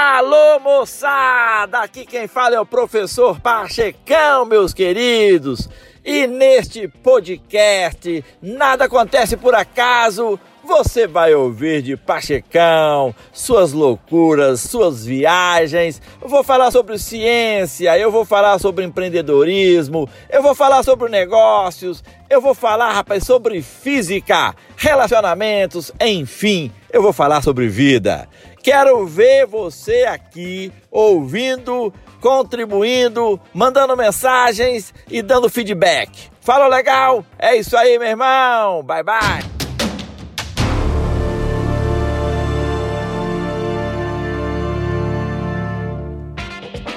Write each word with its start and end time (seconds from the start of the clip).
Alô, 0.00 0.60
moçada! 0.60 1.80
Aqui 1.80 2.06
quem 2.06 2.28
fala 2.28 2.54
é 2.54 2.60
o 2.60 2.64
professor 2.64 3.40
Pachecão, 3.40 4.44
meus 4.44 4.72
queridos. 4.72 5.68
E 6.04 6.24
neste 6.24 6.86
podcast, 6.86 8.24
nada 8.40 8.84
acontece 8.84 9.36
por 9.36 9.56
acaso. 9.56 10.38
Você 10.62 11.08
vai 11.08 11.34
ouvir 11.34 11.82
de 11.82 11.96
Pachecão, 11.96 13.12
suas 13.32 13.72
loucuras, 13.72 14.60
suas 14.60 15.04
viagens. 15.04 16.00
Eu 16.22 16.28
vou 16.28 16.44
falar 16.44 16.70
sobre 16.70 16.96
ciência, 16.96 17.98
eu 17.98 18.12
vou 18.12 18.24
falar 18.24 18.60
sobre 18.60 18.84
empreendedorismo, 18.84 20.08
eu 20.30 20.42
vou 20.42 20.54
falar 20.54 20.84
sobre 20.84 21.08
negócios, 21.08 22.04
eu 22.30 22.40
vou 22.40 22.54
falar, 22.54 22.92
rapaz, 22.92 23.24
sobre 23.24 23.60
física, 23.62 24.54
relacionamentos, 24.76 25.90
enfim, 26.00 26.70
eu 26.92 27.02
vou 27.02 27.12
falar 27.12 27.42
sobre 27.42 27.66
vida. 27.66 28.28
Quero 28.70 29.06
ver 29.06 29.46
você 29.46 30.04
aqui 30.04 30.70
ouvindo, 30.90 31.90
contribuindo, 32.20 33.40
mandando 33.54 33.96
mensagens 33.96 34.92
e 35.10 35.22
dando 35.22 35.48
feedback. 35.48 36.28
Fala 36.38 36.68
legal? 36.68 37.24
É 37.38 37.56
isso 37.56 37.74
aí, 37.74 37.98
meu 37.98 38.08
irmão. 38.08 38.82
Bye 38.82 39.02
bye. 39.02 39.58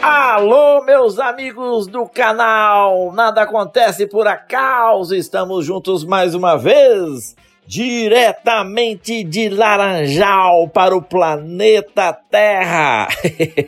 Alô, 0.00 0.82
meus 0.84 1.18
amigos 1.18 1.86
do 1.86 2.08
canal! 2.08 3.12
Nada 3.12 3.42
acontece 3.42 4.06
por 4.06 4.26
acaso, 4.26 5.14
estamos 5.14 5.66
juntos 5.66 6.02
mais 6.02 6.34
uma 6.34 6.56
vez 6.56 7.36
diretamente 7.68 9.22
de 9.22 9.50
Laranjal 9.50 10.70
para 10.70 10.96
o 10.96 11.02
planeta 11.02 12.14
Terra. 12.14 13.08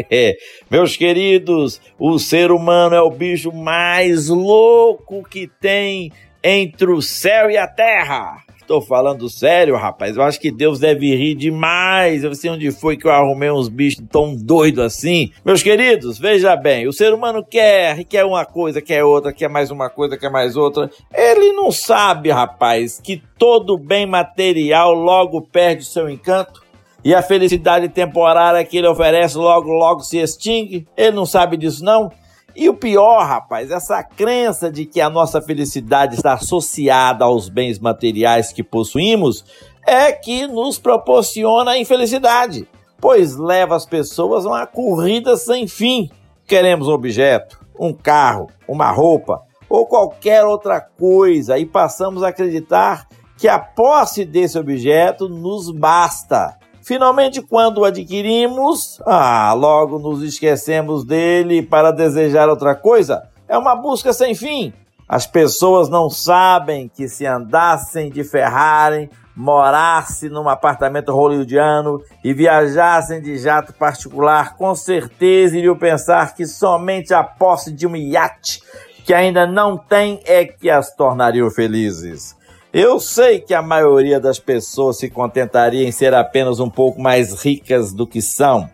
Meus 0.70 0.96
queridos, 0.96 1.78
o 1.98 2.18
ser 2.18 2.50
humano 2.50 2.94
é 2.94 3.02
o 3.02 3.10
bicho 3.10 3.52
mais 3.52 4.28
louco 4.28 5.22
que 5.22 5.46
tem 5.46 6.10
entre 6.42 6.90
o 6.90 7.02
céu 7.02 7.50
e 7.50 7.58
a 7.58 7.66
terra. 7.66 8.42
Tô 8.72 8.80
falando 8.80 9.28
sério, 9.28 9.76
rapaz. 9.76 10.16
Eu 10.16 10.22
acho 10.22 10.40
que 10.40 10.50
Deus 10.50 10.78
deve 10.78 11.14
rir 11.14 11.34
demais. 11.34 12.24
Eu 12.24 12.34
sei 12.34 12.50
onde 12.50 12.70
foi 12.70 12.96
que 12.96 13.06
eu 13.06 13.10
arrumei 13.10 13.50
uns 13.50 13.68
bichos 13.68 14.02
tão 14.10 14.34
doidos 14.34 14.82
assim. 14.82 15.30
Meus 15.44 15.62
queridos, 15.62 16.18
veja 16.18 16.56
bem: 16.56 16.88
o 16.88 16.92
ser 16.92 17.12
humano 17.12 17.44
quer, 17.44 18.02
quer 18.04 18.24
uma 18.24 18.46
coisa, 18.46 18.80
quer 18.80 19.04
outra, 19.04 19.30
quer 19.30 19.50
mais 19.50 19.70
uma 19.70 19.90
coisa, 19.90 20.16
quer 20.16 20.30
mais 20.30 20.56
outra. 20.56 20.88
Ele 21.12 21.52
não 21.52 21.70
sabe, 21.70 22.30
rapaz, 22.30 22.98
que 22.98 23.22
todo 23.36 23.76
bem 23.76 24.06
material 24.06 24.94
logo 24.94 25.42
perde 25.42 25.84
seu 25.84 26.08
encanto. 26.08 26.62
E 27.04 27.14
a 27.14 27.20
felicidade 27.20 27.90
temporária 27.90 28.64
que 28.64 28.78
ele 28.78 28.88
oferece 28.88 29.36
logo, 29.36 29.70
logo 29.70 30.00
se 30.00 30.16
extingue. 30.16 30.86
Ele 30.96 31.14
não 31.14 31.26
sabe 31.26 31.58
disso, 31.58 31.84
não. 31.84 32.10
E 32.54 32.68
o 32.68 32.74
pior, 32.74 33.26
rapaz, 33.26 33.70
essa 33.70 34.02
crença 34.02 34.70
de 34.70 34.84
que 34.84 35.00
a 35.00 35.08
nossa 35.08 35.40
felicidade 35.40 36.16
está 36.16 36.34
associada 36.34 37.24
aos 37.24 37.48
bens 37.48 37.78
materiais 37.78 38.52
que 38.52 38.62
possuímos 38.62 39.44
é 39.86 40.12
que 40.12 40.46
nos 40.46 40.78
proporciona 40.78 41.72
a 41.72 41.78
infelicidade, 41.78 42.68
pois 43.00 43.36
leva 43.36 43.74
as 43.74 43.86
pessoas 43.86 44.44
a 44.44 44.50
uma 44.50 44.66
corrida 44.66 45.36
sem 45.36 45.66
fim. 45.66 46.10
Queremos 46.46 46.88
um 46.88 46.92
objeto, 46.92 47.58
um 47.78 47.92
carro, 47.92 48.48
uma 48.68 48.90
roupa 48.90 49.42
ou 49.68 49.86
qualquer 49.86 50.44
outra 50.44 50.80
coisa 50.80 51.58
e 51.58 51.64
passamos 51.64 52.22
a 52.22 52.28
acreditar 52.28 53.08
que 53.38 53.48
a 53.48 53.58
posse 53.58 54.24
desse 54.24 54.58
objeto 54.58 55.28
nos 55.28 55.70
basta 55.70 56.58
Finalmente, 56.82 57.40
quando 57.40 57.78
o 57.78 57.84
adquirimos, 57.84 59.00
ah, 59.06 59.52
logo 59.52 59.98
nos 59.98 60.22
esquecemos 60.22 61.04
dele 61.04 61.62
para 61.62 61.92
desejar 61.92 62.48
outra 62.48 62.74
coisa. 62.74 63.22
É 63.48 63.56
uma 63.56 63.76
busca 63.76 64.12
sem 64.12 64.34
fim. 64.34 64.72
As 65.08 65.26
pessoas 65.26 65.88
não 65.88 66.10
sabem 66.10 66.88
que 66.88 67.08
se 67.08 67.24
andassem 67.24 68.10
de 68.10 68.24
Ferrari, 68.24 69.10
morassem 69.36 70.28
num 70.28 70.48
apartamento 70.48 71.12
hollywoodiano 71.12 72.00
e 72.24 72.34
viajassem 72.34 73.20
de 73.20 73.38
jato 73.38 73.72
particular, 73.74 74.56
com 74.56 74.74
certeza 74.74 75.56
iriam 75.56 75.76
pensar 75.76 76.34
que 76.34 76.46
somente 76.46 77.14
a 77.14 77.22
posse 77.22 77.72
de 77.72 77.86
um 77.86 77.94
iate 77.94 78.60
que 79.04 79.12
ainda 79.12 79.46
não 79.46 79.76
tem 79.76 80.20
é 80.24 80.44
que 80.44 80.70
as 80.70 80.94
tornariam 80.94 81.50
felizes. 81.50 82.36
Eu 82.72 82.98
sei 82.98 83.38
que 83.38 83.52
a 83.52 83.60
maioria 83.60 84.18
das 84.18 84.38
pessoas 84.38 84.96
se 84.96 85.10
contentaria 85.10 85.86
em 85.86 85.92
ser 85.92 86.14
apenas 86.14 86.58
um 86.58 86.70
pouco 86.70 87.02
mais 87.02 87.34
ricas 87.42 87.92
do 87.92 88.06
que 88.06 88.22
são. 88.22 88.66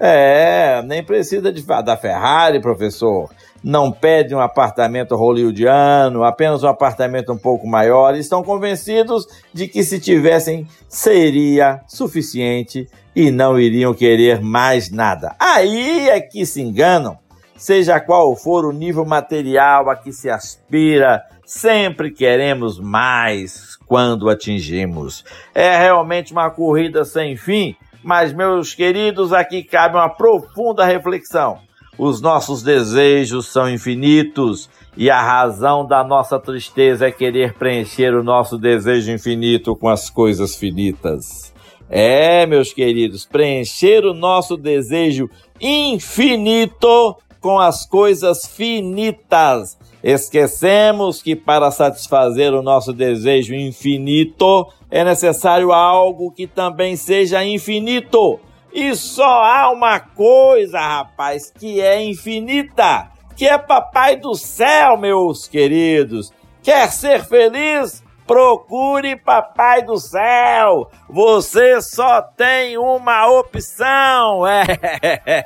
É, 0.00 0.82
nem 0.82 1.04
precisa 1.04 1.52
de, 1.52 1.62
da 1.62 1.96
Ferrari, 1.96 2.60
professor. 2.60 3.30
Não 3.62 3.92
pede 3.92 4.34
um 4.34 4.40
apartamento 4.40 5.14
hollywoodiano, 5.14 6.24
apenas 6.24 6.64
um 6.64 6.66
apartamento 6.66 7.32
um 7.32 7.38
pouco 7.38 7.64
maior. 7.64 8.16
Estão 8.16 8.42
convencidos 8.42 9.24
de 9.52 9.68
que 9.68 9.84
se 9.84 10.00
tivessem 10.00 10.66
seria 10.88 11.80
suficiente 11.86 12.88
e 13.14 13.30
não 13.30 13.56
iriam 13.56 13.94
querer 13.94 14.40
mais 14.42 14.90
nada. 14.90 15.36
Aí 15.38 16.08
é 16.08 16.20
que 16.20 16.44
se 16.44 16.60
enganam. 16.60 17.16
Seja 17.56 18.00
qual 18.00 18.34
for 18.34 18.64
o 18.64 18.72
nível 18.72 19.04
material 19.04 19.88
a 19.88 19.94
que 19.94 20.12
se 20.12 20.28
aspira, 20.28 21.22
Sempre 21.46 22.10
queremos 22.10 22.78
mais 22.78 23.76
quando 23.86 24.30
atingimos. 24.30 25.24
É 25.54 25.76
realmente 25.76 26.32
uma 26.32 26.50
corrida 26.50 27.04
sem 27.04 27.36
fim, 27.36 27.76
mas, 28.02 28.32
meus 28.32 28.74
queridos, 28.74 29.32
aqui 29.32 29.62
cabe 29.62 29.96
uma 29.96 30.08
profunda 30.08 30.84
reflexão. 30.84 31.58
Os 31.96 32.20
nossos 32.20 32.62
desejos 32.62 33.46
são 33.46 33.70
infinitos 33.70 34.68
e 34.96 35.10
a 35.10 35.22
razão 35.22 35.86
da 35.86 36.02
nossa 36.02 36.38
tristeza 36.40 37.06
é 37.06 37.12
querer 37.12 37.54
preencher 37.54 38.14
o 38.14 38.24
nosso 38.24 38.58
desejo 38.58 39.12
infinito 39.12 39.76
com 39.76 39.88
as 39.88 40.10
coisas 40.10 40.56
finitas. 40.56 41.52
É, 41.88 42.46
meus 42.46 42.72
queridos, 42.72 43.24
preencher 43.24 44.04
o 44.04 44.14
nosso 44.14 44.56
desejo 44.56 45.28
infinito 45.60 47.16
com 47.40 47.58
as 47.58 47.86
coisas 47.86 48.46
finitas. 48.46 49.78
Esquecemos 50.06 51.22
que 51.22 51.34
para 51.34 51.70
satisfazer 51.70 52.52
o 52.52 52.60
nosso 52.60 52.92
desejo 52.92 53.54
infinito 53.54 54.70
é 54.90 55.02
necessário 55.02 55.72
algo 55.72 56.30
que 56.30 56.46
também 56.46 56.94
seja 56.94 57.42
infinito. 57.42 58.38
E 58.70 58.94
só 58.94 59.42
há 59.42 59.70
uma 59.70 59.98
coisa, 59.98 60.78
rapaz, 60.78 61.50
que 61.50 61.80
é 61.80 62.04
infinita, 62.04 63.08
que 63.34 63.46
é 63.46 63.56
Papai 63.56 64.16
do 64.16 64.34
Céu, 64.34 64.98
meus 64.98 65.48
queridos. 65.48 66.30
Quer 66.62 66.92
ser 66.92 67.24
feliz? 67.24 68.04
Procure 68.26 69.16
Papai 69.16 69.82
do 69.82 69.96
Céu. 69.96 70.90
Você 71.08 71.80
só 71.80 72.20
tem 72.20 72.76
uma 72.76 73.26
opção. 73.28 74.42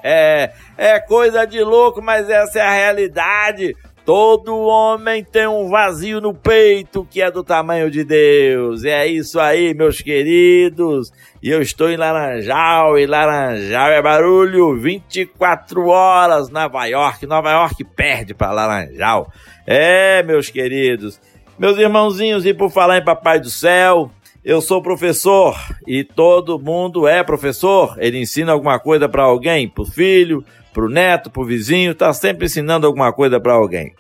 É, 0.03 0.53
é 0.77 1.01
coisa 1.01 1.47
de 1.47 1.63
louco, 1.63 2.01
mas 2.03 2.29
essa 2.29 2.59
é 2.59 2.63
a 2.63 2.71
realidade. 2.71 3.77
Todo 4.09 4.57
homem 4.57 5.23
tem 5.23 5.47
um 5.47 5.69
vazio 5.69 6.19
no 6.19 6.33
peito 6.33 7.07
que 7.11 7.21
é 7.21 7.31
do 7.31 7.45
tamanho 7.45 7.91
de 7.91 8.05
Deus. 8.05 8.83
É 8.83 9.07
isso 9.07 9.39
aí, 9.39 9.75
meus 9.75 10.01
queridos. 10.01 11.13
E 11.43 11.51
eu 11.51 11.61
estou 11.61 11.91
em 11.91 11.97
Laranjal, 11.99 12.99
e 12.99 13.05
Laranjal 13.05 13.91
é 13.91 14.01
barulho 14.01 14.81
24 14.81 15.89
horas. 15.89 16.49
Nova 16.49 16.87
York, 16.87 17.27
Nova 17.27 17.51
York 17.51 17.85
perde 17.85 18.33
para 18.33 18.51
Laranjal. 18.51 19.31
É, 19.67 20.23
meus 20.23 20.49
queridos. 20.49 21.21
Meus 21.59 21.77
irmãozinhos, 21.77 22.47
e 22.47 22.55
por 22.55 22.71
falar 22.71 22.97
em 22.97 23.05
Papai 23.05 23.39
do 23.39 23.51
Céu, 23.51 24.11
eu 24.43 24.63
sou 24.63 24.81
professor 24.81 25.55
e 25.87 26.03
todo 26.03 26.59
mundo 26.59 27.07
é 27.07 27.23
professor. 27.23 27.95
Ele 27.99 28.19
ensina 28.19 28.53
alguma 28.53 28.79
coisa 28.79 29.07
para 29.07 29.25
alguém, 29.25 29.69
para 29.69 29.83
o 29.83 29.87
filho, 29.87 30.43
pro 30.73 30.89
neto, 30.89 31.31
pro 31.31 31.45
vizinho, 31.45 31.95
tá 31.95 32.13
sempre 32.13 32.47
ensinando 32.47 32.87
alguma 32.87 33.13
coisa 33.13 33.41
para 33.41 33.53
alguém. 33.53 33.95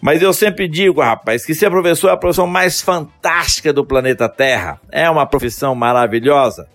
Mas 0.00 0.22
eu 0.22 0.32
sempre 0.32 0.68
digo, 0.68 1.00
rapaz, 1.00 1.44
que 1.44 1.54
ser 1.54 1.70
professor 1.70 2.08
é 2.08 2.12
a 2.12 2.16
profissão 2.16 2.46
mais 2.46 2.80
fantástica 2.80 3.72
do 3.72 3.84
planeta 3.84 4.28
Terra. 4.28 4.80
É 4.92 5.08
uma 5.08 5.26
profissão 5.26 5.74
maravilhosa. 5.74 6.68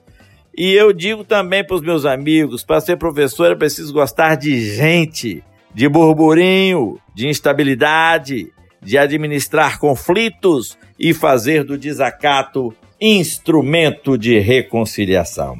E 0.57 0.73
eu 0.73 0.91
digo 0.91 1.23
também 1.23 1.65
para 1.65 1.75
os 1.75 1.81
meus 1.81 2.05
amigos, 2.05 2.63
para 2.63 2.81
ser 2.81 2.97
professor 2.97 3.51
é 3.51 3.55
preciso 3.55 3.93
gostar 3.93 4.35
de 4.35 4.59
gente, 4.75 5.43
de 5.73 5.87
burburinho, 5.87 6.99
de 7.15 7.27
instabilidade, 7.27 8.51
de 8.81 8.97
administrar 8.97 9.79
conflitos 9.79 10.77
e 10.99 11.13
fazer 11.13 11.63
do 11.63 11.77
desacato 11.77 12.73
instrumento 12.99 14.17
de 14.17 14.39
reconciliação. 14.39 15.57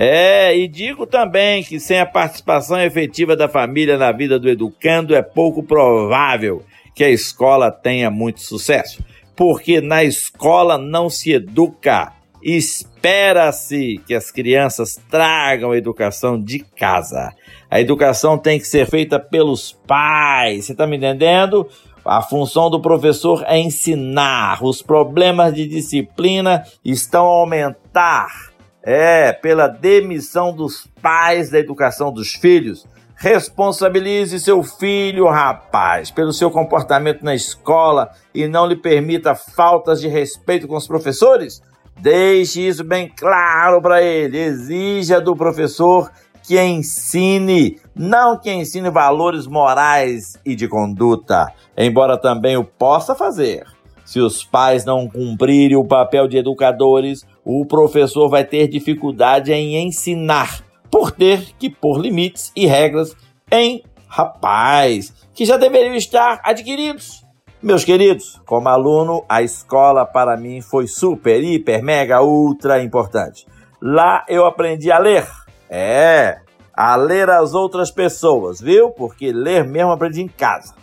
É, 0.00 0.56
e 0.56 0.68
digo 0.68 1.08
também 1.08 1.64
que 1.64 1.80
sem 1.80 1.98
a 1.98 2.06
participação 2.06 2.80
efetiva 2.80 3.34
da 3.34 3.48
família 3.48 3.98
na 3.98 4.12
vida 4.12 4.38
do 4.38 4.48
educando 4.48 5.12
é 5.12 5.22
pouco 5.22 5.60
provável 5.60 6.62
que 6.94 7.02
a 7.02 7.10
escola 7.10 7.72
tenha 7.72 8.08
muito 8.08 8.40
sucesso. 8.40 9.02
Porque 9.34 9.80
na 9.80 10.04
escola 10.04 10.78
não 10.78 11.10
se 11.10 11.32
educa, 11.32 12.12
espera-se 12.40 14.00
que 14.06 14.14
as 14.14 14.30
crianças 14.30 15.00
tragam 15.10 15.74
educação 15.74 16.40
de 16.40 16.60
casa. 16.60 17.34
A 17.68 17.80
educação 17.80 18.38
tem 18.38 18.60
que 18.60 18.68
ser 18.68 18.86
feita 18.86 19.18
pelos 19.18 19.72
pais. 19.84 20.66
Você 20.66 20.72
está 20.72 20.86
me 20.86 20.96
entendendo? 20.96 21.68
A 22.04 22.22
função 22.22 22.70
do 22.70 22.80
professor 22.80 23.44
é 23.48 23.58
ensinar. 23.58 24.62
Os 24.62 24.80
problemas 24.80 25.52
de 25.52 25.66
disciplina 25.66 26.64
estão 26.84 27.26
a 27.26 27.40
aumentar. 27.40 28.47
É, 28.90 29.34
pela 29.34 29.68
demissão 29.68 30.50
dos 30.50 30.88
pais 31.02 31.50
da 31.50 31.58
educação 31.58 32.10
dos 32.10 32.32
filhos. 32.32 32.86
Responsabilize 33.16 34.40
seu 34.40 34.62
filho, 34.62 35.28
rapaz, 35.28 36.10
pelo 36.10 36.32
seu 36.32 36.50
comportamento 36.50 37.22
na 37.22 37.34
escola 37.34 38.12
e 38.34 38.48
não 38.48 38.66
lhe 38.66 38.76
permita 38.76 39.34
faltas 39.34 40.00
de 40.00 40.08
respeito 40.08 40.66
com 40.66 40.74
os 40.74 40.86
professores. 40.86 41.60
Deixe 42.00 42.66
isso 42.66 42.82
bem 42.82 43.12
claro 43.14 43.82
para 43.82 44.00
ele. 44.00 44.38
Exija 44.38 45.20
do 45.20 45.36
professor 45.36 46.10
que 46.42 46.58
ensine, 46.58 47.78
não 47.94 48.38
que 48.38 48.50
ensine 48.50 48.88
valores 48.88 49.46
morais 49.46 50.38
e 50.46 50.56
de 50.56 50.66
conduta, 50.66 51.52
embora 51.76 52.16
também 52.16 52.56
o 52.56 52.64
possa 52.64 53.14
fazer. 53.14 53.66
Se 54.08 54.18
os 54.18 54.42
pais 54.42 54.86
não 54.86 55.06
cumprirem 55.06 55.76
o 55.76 55.84
papel 55.84 56.26
de 56.26 56.38
educadores, 56.38 57.26
o 57.50 57.64
professor 57.64 58.28
vai 58.28 58.44
ter 58.44 58.68
dificuldade 58.68 59.50
em 59.54 59.82
ensinar 59.82 60.62
por 60.90 61.10
ter 61.10 61.54
que 61.58 61.70
pôr 61.70 61.98
limites 61.98 62.52
e 62.54 62.66
regras 62.66 63.16
em 63.50 63.82
rapaz, 64.06 65.14
que 65.32 65.46
já 65.46 65.56
deveriam 65.56 65.94
estar 65.94 66.42
adquiridos. 66.44 67.24
Meus 67.62 67.84
queridos, 67.84 68.38
como 68.44 68.68
aluno, 68.68 69.24
a 69.26 69.40
escola 69.40 70.04
para 70.04 70.36
mim 70.36 70.60
foi 70.60 70.86
super, 70.86 71.42
hiper, 71.42 71.82
mega, 71.82 72.20
ultra 72.20 72.82
importante. 72.82 73.46
Lá 73.80 74.26
eu 74.28 74.44
aprendi 74.44 74.92
a 74.92 74.98
ler. 74.98 75.26
É, 75.70 76.40
a 76.74 76.96
ler 76.96 77.30
as 77.30 77.54
outras 77.54 77.90
pessoas, 77.90 78.60
viu? 78.60 78.90
Porque 78.90 79.32
ler 79.32 79.64
mesmo 79.64 79.90
aprendi 79.90 80.20
em 80.20 80.28
casa. 80.28 80.74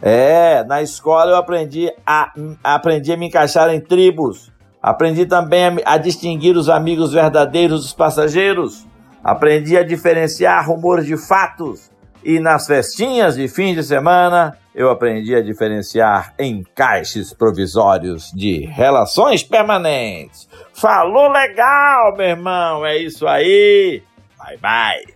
É, 0.00 0.62
na 0.62 0.80
escola 0.82 1.32
eu 1.32 1.36
aprendi 1.36 1.92
a, 2.06 2.32
aprendi 2.62 3.12
a 3.12 3.16
me 3.16 3.26
encaixar 3.26 3.74
em 3.74 3.80
tribos. 3.80 4.52
Aprendi 4.86 5.26
também 5.26 5.80
a, 5.84 5.98
distinguir 5.98 6.56
os 6.56 6.68
amigos 6.68 7.12
verdadeiros 7.12 7.82
dos 7.82 7.92
passageiros. 7.92 8.86
Aprendi 9.24 9.76
a 9.76 9.82
diferenciar 9.82 10.64
rumores 10.64 11.04
de 11.04 11.16
fatos 11.16 11.90
e 12.22 12.38
nas 12.38 12.68
festinhas 12.68 13.34
de 13.34 13.48
fim 13.48 13.74
de 13.74 13.82
semana 13.82 14.56
eu 14.72 14.88
aprendi 14.88 15.34
a 15.34 15.42
diferenciar 15.42 16.34
encaixes 16.38 17.34
provisórios 17.34 18.30
de 18.30 18.64
relações 18.66 19.42
permanentes. 19.42 20.48
Falou 20.72 21.32
legal, 21.32 22.16
meu 22.16 22.26
irmão, 22.26 22.86
é 22.86 22.96
isso 22.96 23.26
aí. 23.26 24.04
Bye 24.38 24.58
bye. 24.58 25.15